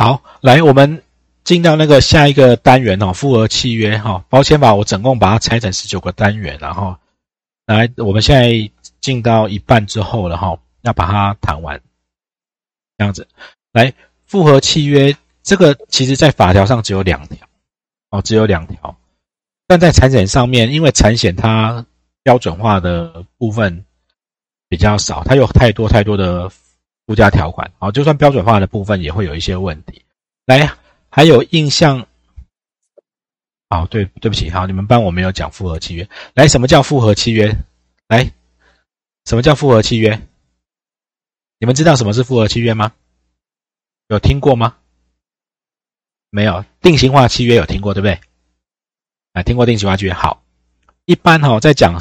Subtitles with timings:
[0.00, 1.02] 好，来我们
[1.44, 6.96] 进到那个下一个单元哦，复合契约哈，保险法我总共把它拆成十九个单元，然后
[7.66, 8.50] 来我们现在
[9.02, 11.78] 进到一半之后了哈，要把它谈完，
[12.96, 13.28] 这样子，
[13.72, 13.92] 来
[14.24, 17.46] 复合契约这个其实在法条上只有两条
[18.08, 18.96] 哦，只有两条，
[19.66, 21.84] 但在产险上面，因为产险它
[22.22, 23.84] 标准化的部分
[24.66, 26.50] 比较少，它有太多太多的。
[27.10, 30.04] 附加条款，好，就算标准化的部分也会有一些问题。
[30.46, 30.72] 来，
[31.10, 32.06] 还有印象，
[33.68, 36.08] 哦，对，对不起，好，你们班我没有讲复合契约。
[36.34, 37.52] 来，什么叫复合契约？
[38.06, 38.32] 来，
[39.24, 40.22] 什么叫复合契约？
[41.58, 42.92] 你们知道什么是复合契约吗？
[44.06, 44.76] 有听过吗？
[46.30, 48.20] 没有，定型化契约有听过对不对？
[49.32, 50.12] 啊，听过定型化契约。
[50.12, 50.44] 好，
[51.06, 51.98] 一般哈，在讲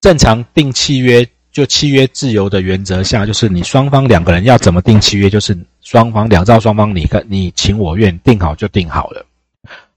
[0.00, 1.28] 正常定契约。
[1.58, 9.26] 就契约自由的原则下，就是你双方两个人要怎么定契约，就是双方两造双方你跟你情我愿，定好就定好了。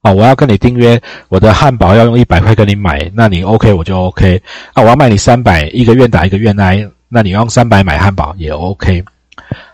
[0.02, 0.99] 啊，我要跟你订约，
[1.30, 4.41] 我的汉堡要用一百块跟你买，那你 OK 我就 OK。
[4.73, 9.03] 啊，我要卖你三百，一个愿打一个愿挨，那你用三百买汉堡也 OK。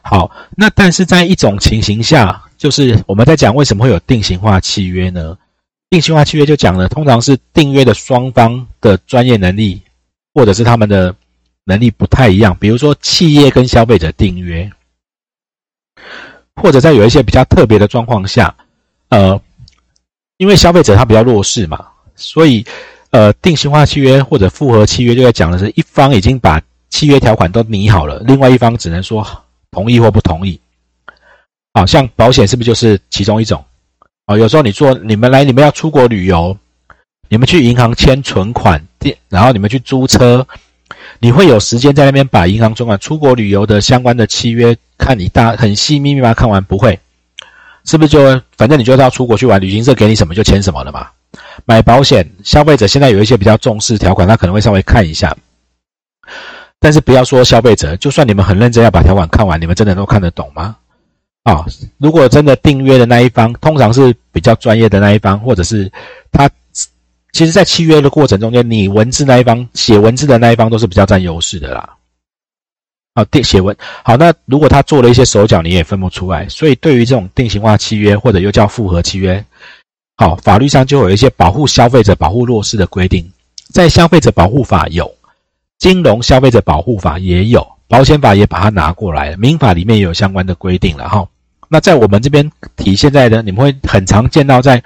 [0.01, 5.37] 好，那但是在一种情形下，就是我们在讲为什么会有定型化契约呢？
[5.89, 9.81] 定型化契约就讲了，通常是订约的双方的专业能力，
[10.33, 11.15] 或者是他们的。
[11.69, 14.71] 能力不太一样，比如说企业跟消费者订约，
[16.55, 18.55] 或者在有一些比较特别的状况下，
[19.09, 19.37] 呃，
[20.37, 22.65] 因为消费者他比较弱势嘛，所以
[23.09, 29.27] 呃，定型化契约或者复合契约就在讲的是一方已经把契约条款都拟好了，另外一方只能说
[29.71, 30.57] 同意或不同意。
[31.73, 33.61] 好像保险是不是就是其中一种？
[34.25, 36.57] 啊，有时候你做你们来你们要出国旅游，
[37.27, 38.81] 你们去银行签存款，
[39.27, 40.47] 然后你们去租车。
[41.19, 46.99] 你会有时间在那边把银行存款、出国旅游的相关的契约看你大很细密密麻看完不会，
[47.85, 51.07] 是不是就反正你就是要出国去玩，旅行社给你什么就签什么了嘛？
[51.65, 55.35] 买保险，消费者现在有一些比较重视条款，他可能会稍微看一下，
[56.79, 60.75] 但是不要说消费者，就算你们很认真要把条款看完，你们真的都看得懂吗？
[61.43, 61.65] 啊，
[61.97, 65.91] 如果真的订约的那一方通常是比较专业的那一方，或者是
[66.31, 66.49] 他。
[67.37, 71.87] 其实，在契约的过程中间，你文字那一方写文字的那一方都是比较占优势的啦。
[73.13, 76.49] 好，定写文好，那如果他做了一些手脚，你也分不出来。
[76.49, 79.45] 所以，对于这种定型化契约或者又叫复合契约，
[80.15, 83.23] 好，法律上就有一些保护消费者、保护弱势的规定。
[83.71, 85.07] 在消费者保护法有，
[85.77, 91.23] 金融消费者保护法也有，保险法也把它拿过来了，民法里面也有相关的规定了哈。
[91.69, 94.81] 那在我们这边体现在的，你们会很常见到在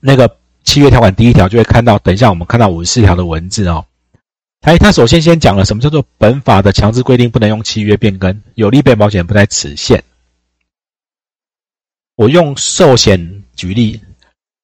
[0.00, 0.34] 那个。
[0.64, 3.84] 契约条款第一条就会看到，等一下我们看到五十四条的文字哦。
[4.62, 10.02] 哎，他首先先讲了什么叫做本法的强制规定不能用契约变更，有利被保险不在此限。
[12.16, 14.00] 我用寿险举例，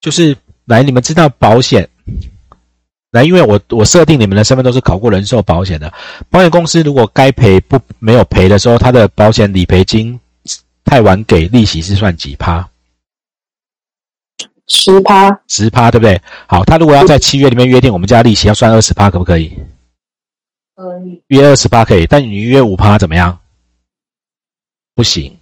[0.00, 0.34] 就是
[0.65, 1.87] 来你们知道保险，
[3.11, 5.93] 来因为我我设定你们的身份都是考过人寿保险的，
[6.31, 10.19] 保险公司如果该赔不没有赔的时候，他的保险理赔金
[10.84, 12.69] 太晚给，利息是算几趴？
[14.72, 16.19] 十趴，十趴，对不对？
[16.47, 19.48] 好，他如果要在七月里面约定，我们家利息要算二十趴，可不可以？
[20.76, 23.36] 可以，约二十趴可以，但你约五趴怎么样？
[24.94, 25.36] 不行。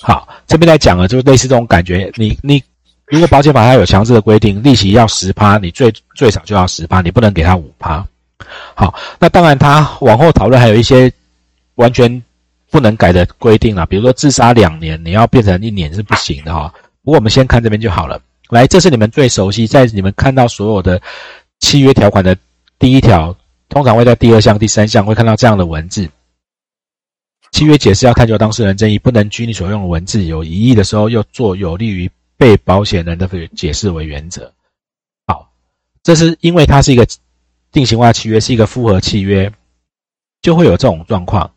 [0.00, 2.10] 好，这边来讲了，就是类似这种感觉。
[2.14, 2.62] 你你，
[3.06, 8.06] 如果保险法它有强制的规定，利息要十趴，你最最少就要十趴，你不能给他五趴。
[8.74, 11.12] 好，那当然，他往后讨论还有一些
[11.74, 12.22] 完全
[12.70, 16.72] 不能改的规定啊，比如说自杀两年，你要变成一年是不行的哈。
[17.02, 18.20] 不过我们先看这边就好了。
[18.50, 21.00] 来，这是你们最熟悉，在你们看到所有的
[21.60, 22.36] 契约条款的
[22.78, 23.36] 第一条，
[23.68, 26.08] 通常会在第二项、第三项会看到这样的文字。
[27.52, 34.52] 契约解释要探究当事人争议，不能拘泥所用的文字，有疑义的时候，又做有利于被保险人的解释为原则。
[35.26, 35.50] 好，
[36.02, 37.06] 这是因为它是一个
[37.72, 39.50] 定型化契约，是一个复合契约，
[40.40, 41.50] 就会有这种状况。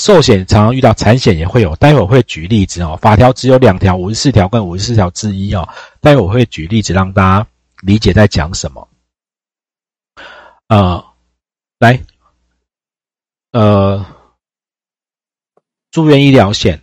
[0.00, 1.76] 寿险常常遇到，产险也会有。
[1.76, 2.98] 待会我会举例子哦。
[3.02, 5.68] 法条只有两条，五十四条跟五十四条之一哦。
[6.00, 7.46] 待会我会举例子让大家
[7.82, 8.88] 理解在讲什么。
[10.68, 11.04] 呃，
[11.78, 12.02] 来，
[13.52, 14.02] 呃，
[15.90, 16.80] 住院医疗险，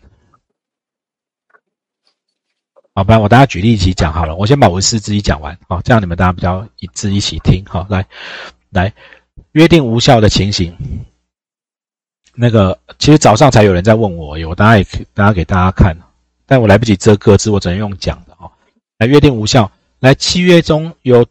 [2.94, 4.36] 好吧，我大家举例一起讲好了。
[4.36, 7.66] 我先把五十四之一讲完，好，这样你们大家比较一致一起听。
[7.66, 8.06] 好，来，
[8.70, 8.94] 来，
[9.54, 10.72] 约定无效的情形。
[12.40, 15.98] 那个其实早上才有人在问我，有大家也可大家给大家看，
[16.46, 18.50] 但我来不及遮个字，我只能用讲的哦。
[19.00, 19.70] 来约定无效，
[20.00, 21.26] 来契约中有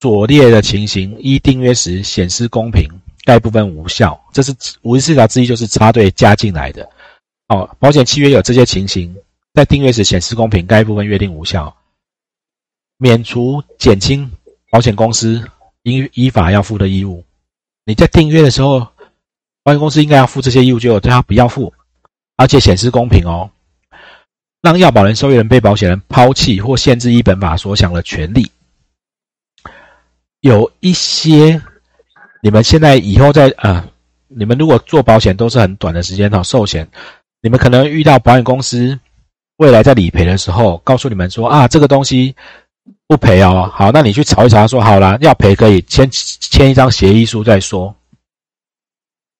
[0.00, 2.88] 左列的情形，一订约时显示公平，
[3.24, 4.18] 该部分无效。
[4.32, 6.88] 这是五十四条之一，就是插队加进来的。
[7.48, 9.14] 哦，保险契约有这些情形，
[9.52, 11.76] 在订约时显示公平，该部分约定无效，
[12.96, 14.30] 免除、减轻
[14.70, 15.46] 保险公司
[15.82, 17.22] 依依法要负的义务。
[17.84, 18.86] 你在订约的时候，
[19.66, 21.74] 保险公司应该要负这些义务，就对他不要负，
[22.36, 23.50] 而且显示公平哦，
[24.62, 28.48] 让要保人、受益人、被保险人抛弃或限制一本法所享的权利。
[30.38, 31.60] 有一些，
[32.44, 33.84] 你们现在以后在啊，
[34.28, 36.88] 你们如果做保险都是很短的时间哈，寿险。
[37.42, 38.96] 你们可能遇到保险公司
[39.56, 42.36] 未来在理赔的时候，告诉你们说啊，这个东西
[43.08, 43.68] 不赔哦。
[43.74, 47.92] 好，那你去查一查，说好了，要赔可以签签一张协议书再说，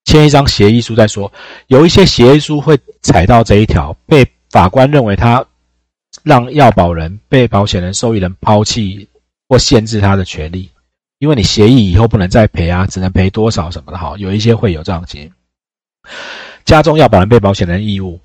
[0.06, 1.30] 签一张协议书再说。
[1.66, 5.44] 有一些协议书会踩到这一条，被法官认为他
[6.22, 9.06] 让要保人、被保险人、受益人抛弃
[9.48, 10.70] 或限制他的权利，
[11.18, 13.98] 因为你协议以后不能再赔啊，只能赔多少什么的。
[13.98, 15.30] 哈，有一些会有这样情形。
[16.64, 18.18] 加重要保人被保险人义务。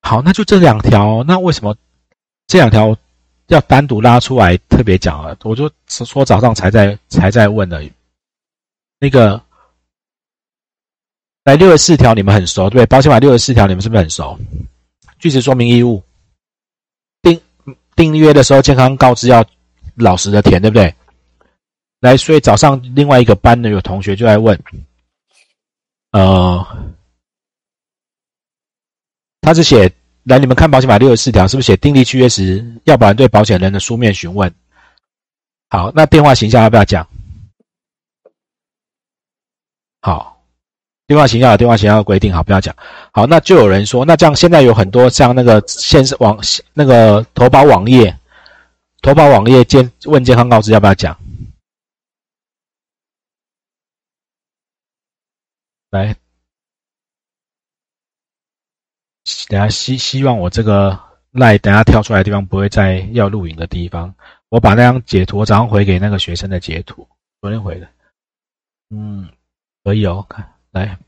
[0.00, 1.22] 好，那就这两条。
[1.24, 1.76] 那为什么
[2.46, 2.96] 这两条
[3.48, 5.36] 要单独拉出来特别讲啊？
[5.42, 7.82] 我就说早上才在才在问的。
[9.00, 9.40] 那个
[11.48, 12.84] 来六十四条，你们很熟对？
[12.84, 14.38] 保险法六十四条，你们是不是很熟？
[15.18, 16.04] 据此说明义务，
[17.22, 17.40] 订
[17.96, 19.42] 订约的时候，健康告知要
[19.94, 20.94] 老实的填，对不对？
[22.00, 24.62] 来，所以早上另外一个班的有同学就在问，
[26.10, 26.66] 呃。
[29.40, 29.90] 他是写
[30.24, 34.54] 来，你们看保险法六十四条，是不是写订立契约时要保人对保险人的书面询问？
[35.70, 37.08] 好，那电话形象要不要讲？
[40.02, 40.37] 好，
[41.08, 42.76] 电话形象有电话形象的规定，好，不要讲。
[43.12, 46.38] 好，那就有人说，那这样现在有很多像那个现实网
[46.74, 48.14] 那个投保网页，
[49.00, 51.18] 投保网页健问健康告知要不要讲？
[55.88, 56.14] 来。
[59.48, 60.98] 等下希希望我这个
[61.30, 64.14] 赖等下跳出来的地方不会在要录影的地方。
[64.50, 67.08] 我把那张截图，我早上回给那个学生的截图，
[67.40, 67.88] 昨天回的。
[68.90, 69.26] 嗯，
[69.84, 70.46] 可以哦，看
[70.78, 70.98] 来。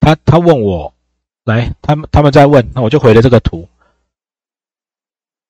[0.00, 0.92] 他他问我，
[1.44, 3.68] 来，他们他们在问，那我就回了这个图。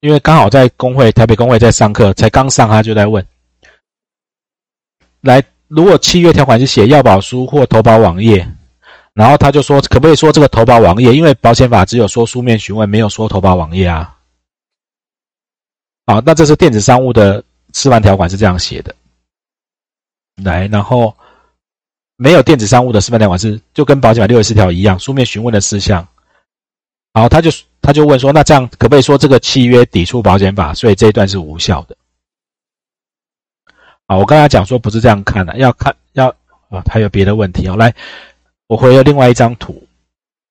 [0.01, 3.27] 因为刚好在工会台北工会在上课，才刚上，他就在问。
[5.23, 8.47] 来，如果契约条款是写要保书或投保网页。
[9.15, 11.13] 然后他就说，可不可以说这个投保网页？
[11.13, 14.17] 因为保险法只有说书面询问，没有说投保网页啊。
[16.07, 17.43] 好，那这是电子商务的
[17.75, 18.95] 示范条款是这样写的。
[20.43, 21.15] 来，然后
[22.17, 26.07] 没有电子商务的示范条款是就跟保险法六十四条一样，书面询问的事项。
[27.15, 27.51] 好，他就
[27.81, 30.73] 他就问说，那这样可不可以说这个契约抵触保险法？
[30.75, 31.97] 所以这一段是无效的。
[34.07, 36.29] 好，我刚才讲说不是这样看的，要看要
[36.69, 37.95] 啊，还有别的问题哦，来。
[38.69, 39.83] 我回了另外一张图，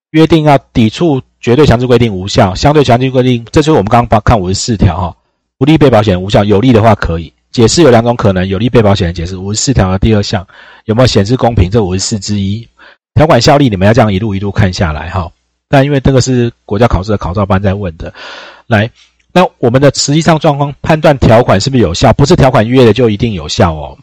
[0.10, 5.18] 约定要抵触绝对强制规定无效，相对强制规定，这就是我们刚刚看五十四条哈，
[5.60, 10.48] 不利被保险无效，有利的话可以解释有两种可能，有利被保险人解释五十四条的第二项
[10.86, 11.72] 有没有显示公平？
[11.72, 12.68] 这五十四之一
[13.16, 15.28] 条款效力，你们要这样一路一路看下来哈。
[15.68, 18.14] 但因为这个是国家考试的考照班在问的，
[18.68, 18.88] 来，
[19.34, 22.14] 那我们的实际上状况判断条款是不是有效？
[22.14, 23.98] 不是条款约的就一定有效哦。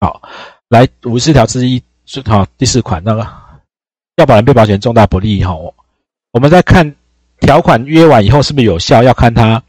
[0.00, 0.22] 好，
[0.70, 1.82] 来五十四条之一。
[2.06, 3.28] 是好，第四款那个
[4.16, 5.54] 要保人被保险人重大不利哈，
[6.32, 6.94] 我们在看
[7.40, 9.62] 条款约完以后是不是有效，要看它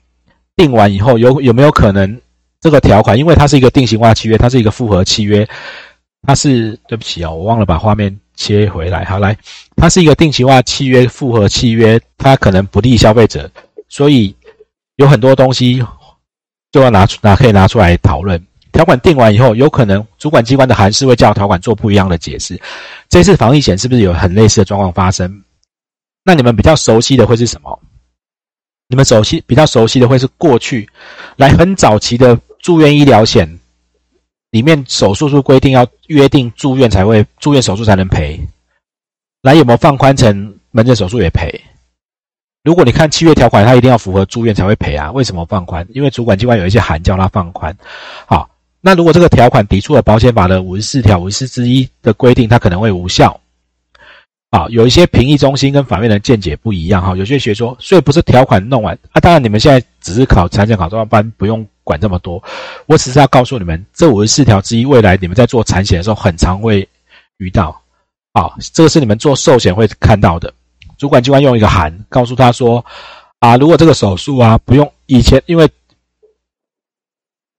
[0.56, 2.22] 定完以后有有没有可能
[2.66, 5.48] 这个条款，因为它是一个定型化契约，它是一个复合契约，
[6.24, 9.38] 它是对不起啊，我忘了把画面切回来，好来，
[9.76, 13.48] 它是一个定型化契约复合契约，它可能不利消费者，
[13.88, 14.36] 所以
[14.96, 15.80] 有很多东西
[16.72, 18.44] 就要拿出拿可以拿出来讨论。
[18.72, 22.60] 条款定完以后，有可能主管机关的函释会叫条款做不一样的解释。
[23.10, 25.32] 这次防疫险是不是有很类似的状况发生？
[26.24, 27.80] 那你们比较熟悉的会是什么？
[28.88, 30.90] 你们熟悉比较熟悉的会是过去
[31.38, 33.48] 来很早期的住院医疗险
[34.50, 38.40] 里面手术是规定要约定住院才会住院手术才能赔。
[39.44, 41.62] 来有没有放宽成门诊手术也赔？
[42.64, 45.12] 如果你看契约条款，它一定要符合住院才会赔啊？
[45.12, 45.88] 为什么放宽？
[45.94, 47.78] 因为主管机关有一些函叫它放宽。
[48.26, 48.50] 好。
[48.82, 53.40] 那如果这个条款抵触了保险法的五十四条五十四之一的规定，它可能会无效。
[54.56, 57.14] 啊，有一些评议中心跟法院的见解不一样哈。
[57.16, 59.20] 有些学说，所以不是条款弄完啊。
[59.20, 62.42] 当然，你们现在只是考产险考照班，不用管这么多。
[62.86, 66.88] 我只是要告诉你们，这五十四条之一，未来你们在做产险的时候，很常会
[67.38, 67.82] 遇到。
[68.32, 70.54] 啊，这个是你们做寿险会看到的。
[70.98, 72.84] 主管机关用一个函告诉他说，
[73.40, 75.70] 啊，如果这个手术啊不用以前因为。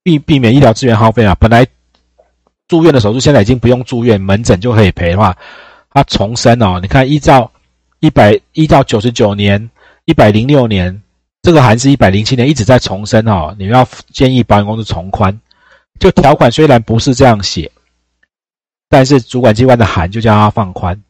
[0.07, 1.35] 避避免医疗资源耗费啊！
[1.35, 1.67] 本来
[2.69, 5.37] 住院的手术现在已经不用住院，门诊就可以赔的话，
[5.97, 7.51] 它重申哦，你看依照
[8.01, 9.71] 一百依照九十九年、
[10.05, 11.03] 一百零六年，
[11.41, 15.41] 这个还是一百零七年一直在重申哦，你要建议保险公司从宽。
[15.99, 17.73] 就条款虽然不是这样写，
[18.91, 21.03] 但是主管机关的函就叫他放宽。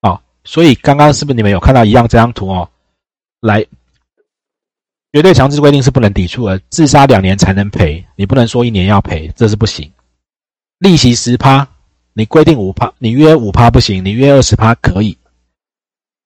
[0.00, 2.66] 哦，所以刚刚是不是你们有看到一样这张图哦？
[3.40, 3.62] 来，
[5.12, 9.92] 绝对强制规定是不能抵触的，自杀两年才能赔，你不能说一年要赔，这是不行。
[10.78, 11.68] 利息十趴。
[12.18, 15.16] 你规定五趴，你约五趴不行，你约二十趴可以。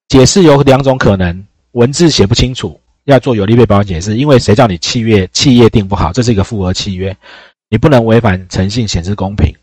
[0.09, 4.17] 解释有两种可能，文字写不清楚，要做有利被保险解释。
[4.17, 7.15] 因为谁叫你契约契约定不好，这是一个复合契约，
[7.69, 9.55] 你不能违反诚信显示公平。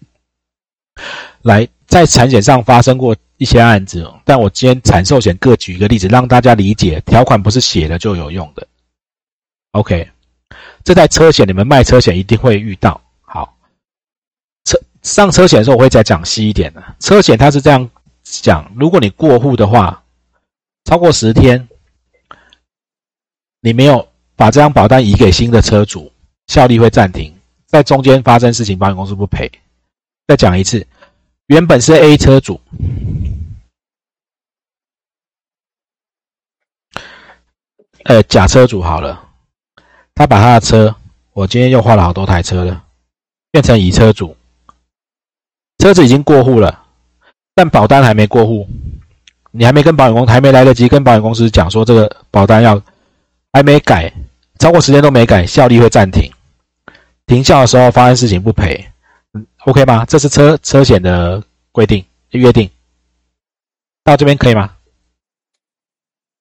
[1.41, 8.67] 来，在产险上发生过一些案子，但我今天产寿险各举一个例子，让大家理解条款不是写了就有用的。
[9.71, 10.07] OK，
[10.83, 13.01] 这台车险你们卖车险一定会遇到。
[15.01, 16.83] 上车险的时候，我会再讲细一点的。
[16.99, 17.89] 车险它是这样
[18.23, 20.03] 讲：如果你过户的话，
[20.83, 21.67] 超过十天，
[23.61, 26.11] 你没有把这张保单移给新的车主，
[26.47, 27.33] 效力会暂停。
[27.65, 29.51] 在中间发生事情，保险公司不赔。
[30.27, 30.85] 再讲一次，
[31.47, 32.59] 原本是 A 车主，
[38.05, 39.29] 呃，假车主好了，
[40.13, 40.95] 他把他的车，
[41.33, 42.83] 我今天又换了好多台车了，
[43.51, 44.35] 变成乙车主。
[45.79, 46.83] 车子已经过户了，
[47.55, 48.67] 但保单还没过户，
[49.51, 52.79] 你还没跟保险公司还没来得及跟保险公司讲说这个保单要
[53.53, 54.13] 还没改，
[54.59, 56.29] 超过时间都没改，效力会暂停。
[57.25, 58.85] 停效的时候发生事情不赔，
[59.33, 60.03] 嗯，OK 吗？
[60.05, 62.69] 这是车车险的规定约定，
[64.03, 64.71] 到这边可以吗？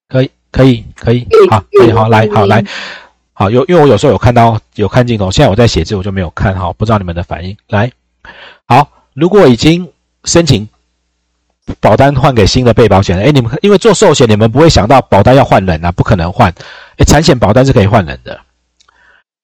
[0.08, 2.64] 可以，可以，可以，好，可以，好，来，好，来，
[3.34, 7.92] 好，有因为我有时候有看到有看镜头，现在我在写字，我就没有看好，不知道你们的反应，来，
[8.66, 8.90] 好。
[9.18, 9.92] 如果已经
[10.24, 10.68] 申请
[11.80, 16.54] 保单换给新的被保险人，哎，你们因为做寿险，你们不会想到保单要换人啊，不可能换。
[16.96, 18.40] 哎，产险保单是可以换人的。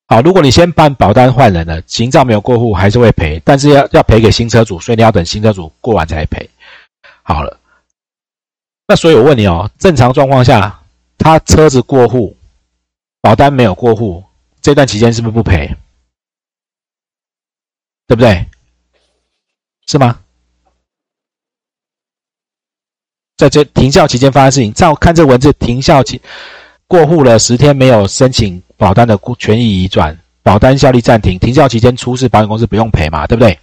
[0.06, 6.48] 好，如果你先办保单换人了，行照没有过户，还是会赔，但是要要赔给新车主，所以你要等新车主过完才赔。
[7.22, 7.58] 好了，
[8.86, 10.80] 那所以我问你哦，正常状况下，
[11.18, 12.36] 他车子过户，
[13.20, 14.22] 保单没有过户，
[14.60, 15.74] 这段期间是不是不赔？
[18.06, 18.46] 对不对？
[19.86, 20.18] 是吗？
[23.36, 26.20] 在这停效期间发生事情，照看这文字，停效期
[26.86, 31.36] 过户了十天，没有申请保单的权益移转，保单效力暂停。
[31.38, 33.26] 停效期间出事，保险公司不用赔嘛？
[33.26, 33.58] 对不对？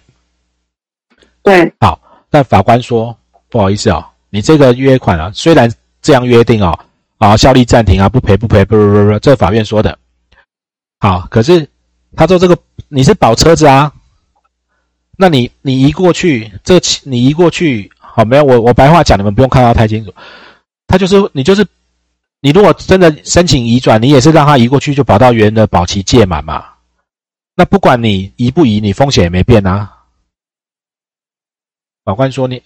[1.42, 1.72] 对。
[1.80, 1.98] 好，
[2.28, 3.16] 但法官说
[3.48, 6.78] 不好意思哦，你这个约款啊，虽然这样约定哦，
[7.16, 9.98] 啊，效力暂停啊，不赔不赔，不不不不，这法院说的。
[11.00, 11.66] 好，可是
[12.14, 12.56] 他说这个
[12.88, 13.90] 你是保车子啊。
[15.18, 18.44] 那你你移过去，这你移过去好没有？
[18.44, 20.12] 我我白话讲，你们不用看到太清楚。
[20.86, 21.66] 他就是你就是
[22.40, 26.66] 你，如果真的申请移转，你也是让他移过去，就保到原的保期届满嘛。
[27.54, 29.98] 那不管你移不移，你风险也没变啊。
[32.04, 32.62] 法官说你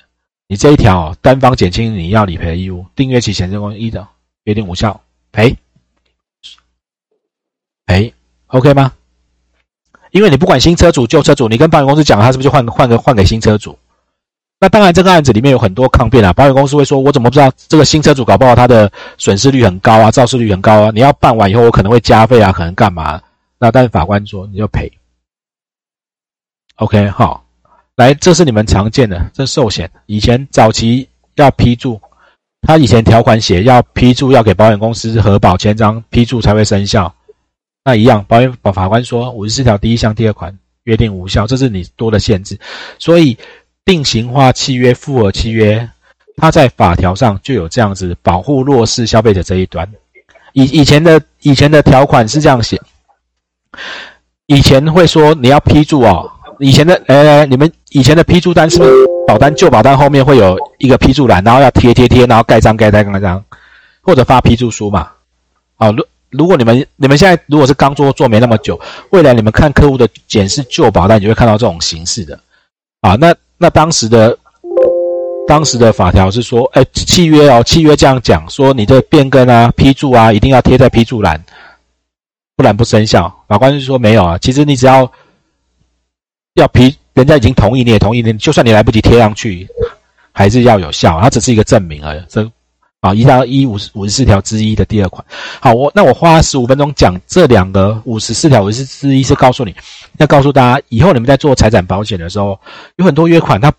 [0.47, 4.07] 你这一条单方减轻你要理赔的义务，订阅期前公一的
[4.45, 4.99] 约定无效，
[5.33, 5.55] 赔
[7.85, 8.15] 赔
[8.47, 8.93] ，OK 吗？
[10.17, 13.79] 因为你不管新车主旧车主，你跟保险公司讲，他是不是就换换个换给新车主？
[14.59, 16.33] 那当然，这个案子里面有很多抗辩啊。
[16.33, 20.91] 保险公司会说：“我怎么不知道这个新车主搞不好他的损失率很高啊，肇事率很高啊？
[20.95, 23.21] 你要办完以后，我可能会加费啊，可能干嘛？”
[23.61, 24.91] 那但是法官说你就赔。
[26.77, 27.45] OK，好，
[27.97, 32.01] 来，这是你们常见的这寿险，以前早期要批注，
[32.63, 37.15] 他以前条款写要批注，要给保险公司核保签章批注才会生效。
[37.87, 40.53] 那一样，保险保法官说五十四条第一项第二款
[40.83, 42.59] 约定无效，这是你多的限制。
[42.99, 43.39] 所以
[43.85, 45.89] 定型化契约、复合契约，
[46.37, 49.89] 它在法条上就有这样子保护弱势消费者这一端。
[50.53, 52.77] 以以前的以前的条款是这样写，
[54.47, 56.29] 以前会说你要批注哦，
[56.59, 58.91] 以前的哎，你们以前的批注单是不是
[59.29, 63.45] 保单旧保单后面会有一个批注栏，然后要贴贴贴，然后盖章盖章盖章，
[64.03, 65.09] 或者发批注书嘛？
[65.77, 65.93] 好，
[66.31, 68.79] 如果你们你们现在如果是刚做做没那么久，
[69.11, 72.39] 未来你们看客户的检视旧保单，你就会看到这种形式的，
[73.01, 74.37] 啊，那那当时的
[75.47, 81.43] 当时的法条是说，哎，契约哦，契约这样讲说，你的变更啊、批注啊，一定要贴在批注栏，
[82.57, 83.33] 不然不生效。
[83.47, 85.11] 法官就说没有啊，其实你只要
[86.55, 89.69] 要批，人家已经同意，你也同意，你就算你来不及贴上去，
[90.33, 92.23] 还是要有效，它只是一个证明而已。
[92.29, 92.51] 这。
[93.07, 95.25] 啊，一到一五十五十四条之一的第二款。
[95.61, 99.75] 好，我那我花十五分钟讲这两个五十四条五十四之一，是告诉你
[100.19, 102.59] 要告诉大家，以后你们在做财产保险的时候，
[102.97, 103.73] 有很多约款，它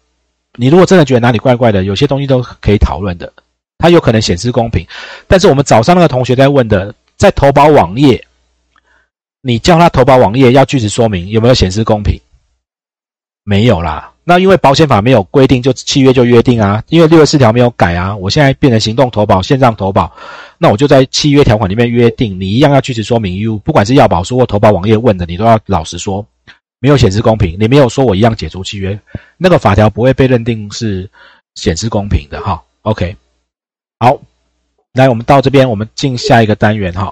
[0.55, 3.31] 你如果真的觉得哪里怪怪的，有些东西都可以讨论的，
[3.77, 4.85] 它有可能显示公平。
[5.27, 8.25] 但是我们早上那个同学在问的，在投保网页，
[9.41, 12.19] 你叫他投保网页要句子说明有没有显示公平？
[13.43, 14.11] 没有啦。
[14.29, 16.83] 那因为保险法没有规定，就契约就约定啊。
[16.89, 20.11] 因为六十四条没有改啊，我现在变成行动投保、线上投保，
[20.57, 23.57] 那我就在契约条款里面约定，你一样要据实说明义务。
[23.59, 26.25] 不管是要保书或投保网页问的，你都要老实说，
[26.81, 28.99] 没有显示公平，你没有说我一样解除契约，
[29.37, 31.09] 那个法条不会被认定是
[31.55, 32.61] 显示公平的哈。
[32.81, 33.15] OK，
[33.99, 34.19] 好，
[34.91, 37.05] 来我们到这边，我们进下一个单元哈。